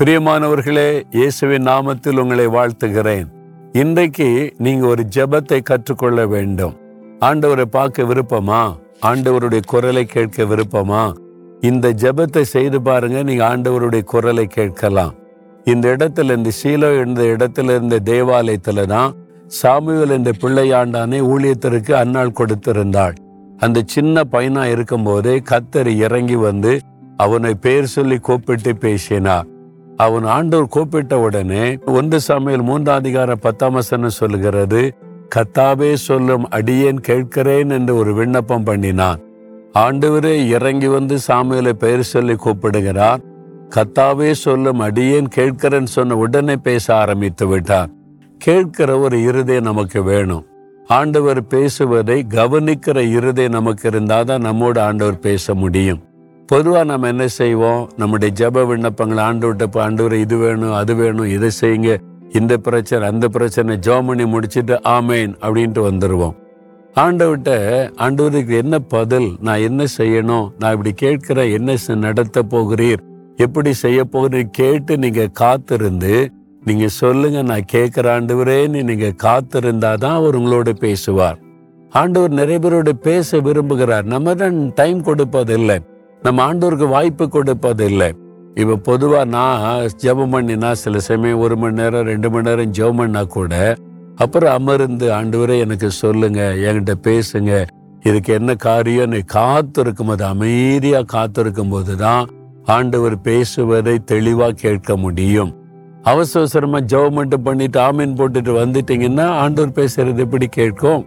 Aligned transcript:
பிரியமானவர்களே 0.00 1.02
இயேசுவின் 1.10 1.66
நாமத்தில் 1.66 2.18
உங்களை 2.18 2.46
வாழ்த்துகிறேன். 2.46 3.26
இன்றைக்கு 3.72 4.54
நீங்க 4.58 4.86
ஒரு 4.86 5.02
ஜெபத்தை 5.16 5.62
கற்றுக்கொள்ள 5.62 6.26
வேண்டும். 6.26 6.76
ஆண்டவரை 7.20 7.64
பார்க்க 7.64 8.02
விருப்பமா? 8.02 8.74
ஆண்டவருடைய 9.02 9.60
குரலை 9.66 10.04
கேட்க 10.04 10.44
விருப்பமா? 10.44 11.12
இந்த 11.60 11.92
ஜெபத்தை 11.92 12.40
செய்து 12.40 12.82
பாருங்க 12.82 13.22
நீங்க 13.22 13.56
ஆண்டவருடைய 13.56 14.02
குரலை 14.02 14.46
கேட்கலாம். 14.46 15.14
இந்த 15.64 15.96
இடத்துல 15.96 16.36
இந்த 16.36 16.50
சீலோ 16.62 17.00
என்ற 17.00 17.36
இடத்துல 17.36 17.76
இருந்த 17.76 18.00
தேவாலயத்துல 18.04 18.86
தான் 18.86 19.14
சாமுவேல் 19.46 20.10
என்ற 20.10 20.32
பிள்ளையாண்டானே 20.40 21.20
ஊழியத்திற்கு 21.34 21.92
அன்னாள் 21.92 22.36
கொடுத்திருந்தாள். 22.40 23.14
அந்த 23.58 23.82
சின்ன 23.86 24.24
பையனா 24.32 24.64
இருக்கும்போதே 24.64 25.42
கத்தர் 25.52 25.94
இறங்கி 25.96 26.36
வந்து 26.48 26.80
அவனை 27.16 27.54
பேர் 27.54 27.84
சொல்லி 27.84 28.18
கூப்பிட்டு 28.18 28.76
பேசினார். 28.76 29.48
அவன் 30.00 30.24
ஆண்டவர் 30.24 30.68
கூப்பிட்ட 30.68 31.18
உடனே 31.18 31.78
ஒன்று 31.86 32.20
சமையல் 32.20 32.62
மூன்றாம் 32.62 32.96
அதிகார 32.96 33.34
பத்தாம் 33.34 33.72
வசனம் 33.72 34.18
சொல்லுகிறது? 34.18 34.94
கத்தாவே 35.34 35.92
சொல்லும் 35.92 36.48
அடியேன் 36.48 37.00
கேட்கிறேன் 37.00 37.70
என்று 37.70 37.96
ஒரு 37.96 38.14
விண்ணப்பம் 38.14 38.64
பண்ணினான். 38.64 39.20
ஆண்டவரே 39.78 40.46
இறங்கி 40.46 40.86
வந்து 40.86 41.16
சாமியலை 41.28 41.72
பெயர் 41.72 42.02
சொல்லி 42.02 42.34
கூப்பிடுகிறார். 42.34 43.20
கத்தாவே 43.76 44.30
சொல்லும் 44.30 44.80
அடியேன் 44.80 45.28
கேட்கிறேன்னு 45.36 45.92
சொன்ன 45.96 46.16
உடனே 46.16 46.56
பேச 46.56 46.94
ஆரம்பித்து 46.94 47.46
விட்டார். 47.46 47.90
கேட்கிற 48.38 48.98
ஒரு 48.98 49.22
இருதயம் 49.22 49.62
நமக்கு 49.62 50.02
வேணும். 50.02 50.46
ஆண்டவர் 50.86 51.46
பேசுவதை 51.46 52.26
கவனிக்கிற 52.28 52.98
இருதை 53.10 53.48
நமக்கு 53.48 53.90
இருந்தாதான் 53.90 54.40
நம்மோடு 54.40 54.80
ஆண்டவர் 54.80 55.18
பேச 55.18 55.54
முடியும். 55.54 56.00
பொதுவாக 56.50 56.84
நம்ம 56.84 57.08
என்ன 57.08 57.26
செய்வோம்? 57.26 57.82
நம்முடைய 57.96 58.30
ஜெப 58.38 58.62
விண்ணப்பங்கள் 58.66 59.20
ஆண்டவர்கிட்ட 59.26 59.66
இப்போ 59.68 59.82
ஆண்டவர் 59.82 60.14
இது 60.14 60.36
வேணும் 60.36 60.72
அது 60.72 60.94
வேணும் 60.94 61.28
இதை 61.34 61.50
செய்யுங்க. 61.60 61.90
இந்த 62.38 62.56
பிரச்சனை 62.56 63.08
அந்த 63.08 63.28
பிரச்சனை 63.28 63.74
ஜோமனி 63.86 64.24
முடிச்சிட்டு 64.26 64.74
ஆமேன் 64.88 65.32
அப்படின்ட்டு 65.44 65.82
வந்துடுவோம் 65.88 66.34
ஆண்டவர்கிட்ட 66.96 67.52
ஆண்டவருக்கு 68.04 68.54
என்ன 68.62 68.78
பதில்? 68.94 69.28
நான் 69.40 69.64
என்ன 69.68 69.84
செய்யணும்? 69.98 70.48
நான் 70.58 70.72
இப்படி 70.72 70.92
கேட்கிற 70.92 71.44
என்ன 71.58 71.76
நடத்த 72.06 72.42
போகிறீர்? 72.54 73.02
எப்படி 73.36 73.72
செய்ய 73.72 74.00
போகிறீர்? 74.14 74.50
கேட்டு 74.60 74.96
நீங்க 74.98 75.28
காத்திருந்து 75.42 76.30
நீங்க 76.64 76.88
சொல்லுங்க 77.02 77.42
நான் 77.42 77.70
கேட்கிற 77.74 78.20
ஆண்டவரேன்னு 78.20 78.82
நீங்க 78.90 79.10
காத்திருந்தாதான் 79.26 80.18
அவர் 80.20 80.38
உங்களோட 80.40 80.72
பேசுவார். 80.86 81.38
ஆண்டவர் 81.90 82.30
நிறைய 82.30 82.58
பேரோட 82.64 82.92
பேச 83.08 83.38
விரும்புகிறார். 83.38 84.02
நம்ம 84.14 84.34
தான் 84.34 84.58
டைம் 84.74 85.00
கொடுப்பதில்லை. 85.04 85.78
நம்ம 86.24 86.38
ஆண்டோருக்கு 86.48 86.86
வாய்ப்பு 86.94 87.24
கொடுப்பதில்லை. 87.34 88.08
இப்போ 88.60 88.74
பொதுவாக 88.88 89.26
நான் 89.34 89.62
ஜெபம் 90.02 90.32
பண்ணினா 90.34 90.70
சில 90.80 90.98
சமயம் 91.06 91.42
ஒரு 91.44 91.54
மணி 91.60 91.78
நேரம் 91.80 92.08
ரெண்டு 92.10 92.28
மணி 92.32 92.46
நேரம் 92.48 92.72
ஜெபம் 92.78 92.98
பண்ணா 93.00 93.22
கூட 93.36 93.54
அப்புறம் 94.24 94.54
அமர்ந்து 94.58 95.06
ஆண்டவரே 95.18 95.56
எனக்கு 95.64 95.88
சொல்லுங்க 96.00 96.40
என்கிட்ட 96.66 96.94
பேசுங்க. 97.06 97.52
இதுக்கு 98.08 98.30
என்ன 98.38 98.50
காரியம்? 98.66 99.12
நீ 99.14 99.20
காத்திருக்கும் 99.36 100.10
போது 100.10 100.24
அமைதியாக 100.24 101.08
காத்திருக்கும் 101.14 101.72
போது 101.74 101.94
தான் 102.04 102.26
ஆண்டவர் 102.76 103.16
பேசுவதை 103.28 103.94
தெளிவாக 104.12 104.58
கேட்க 104.64 104.96
முடியும். 105.04 105.52
அவசர 106.10 106.40
அவசரமாக 106.42 106.88
ஜெபம் 106.92 107.16
மட்டும் 107.20 107.46
பண்ணிட்டு 107.48 107.80
ஆமீன் 107.86 108.18
போட்டுட்டு 108.20 108.52
வந்துட்டீங்கன்னா 108.60 109.26
ஆண்டவர் 109.42 109.78
பேசுறது 109.80 110.24
எப்படி 110.26 110.48
கேட்கும்? 110.58 111.02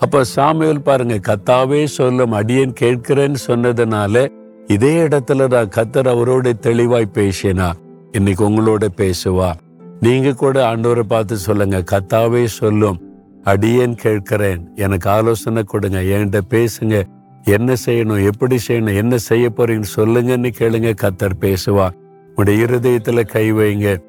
அப்போ 0.00 0.18
சாமியல் 0.34 0.84
பாருங்க 0.88 1.16
கத்தாவே 1.28 1.80
சொல்லும் 1.98 2.36
அடியன் 2.40 2.76
கேட்கிறேன்னு 2.82 3.40
சொன்னதுனால 3.46 4.26
இதே 4.68 5.02
இடத்துல 5.02 5.48
நான் 5.50 5.68
கத்தர் 5.68 6.10
அவரோட 6.12 6.58
தெளிவாய் 6.58 7.10
பேசினா 7.14 7.72
இன்னைக்கு 8.12 8.50
உங்களோட 8.50 8.88
பேசுவா. 8.96 9.52
நீங்க 10.00 10.32
கூட 10.32 10.76
ஆண்டவரை 10.76 11.00
பார்த்து 11.00 11.36
சொல்லுங்க 11.36 11.84
கத்தாவே 11.90 12.44
சொல்லும் 12.44 12.98
அடியேன் 13.44 13.94
கேட்கிறேன். 13.94 14.68
எனக்கு 14.74 15.10
ஆலோசனை 15.10 15.62
கொடுங்க 15.62 16.00
என்கிட்ட 16.00 16.40
பேசுங்க. 16.50 17.02
என்ன 17.44 17.74
செய்யணும் 17.86 18.24
எப்படி 18.24 18.58
செய்யணும் 18.68 18.94
என்ன 18.94 19.16
செய்ய 19.16 19.52
போறீங்கன்னு 19.56 19.94
சொல்லுங்கன்னு 19.96 20.52
கேளுங்க 20.58 20.92
கத்தர் 21.02 21.38
பேசுவா. 21.40 21.90
உடைய 22.34 22.64
இருதயத்துல 22.64 23.26
கை 23.26 23.52
வைங்க. 23.52 24.02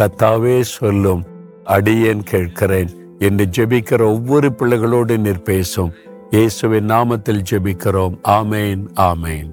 கத்தாவே 0.00 0.60
சொல்லும் 0.60 1.24
அடியேன் 1.64 2.22
கேட்கிறேன். 2.22 2.88
என்று 3.18 3.48
ஜெபிக்கிற 3.56 4.00
ஒவ்வொரு 4.00 4.52
பிள்ளைகளோடு 4.52 5.18
நீர் 5.18 5.42
பேசும். 5.42 5.92
இயேசுவின் 6.30 6.86
நாமத்தில் 6.86 7.44
ஜெபிக்கிறோம். 7.50 8.16
ஆமேன் 8.28 8.86
ஆமேன். 8.96 9.50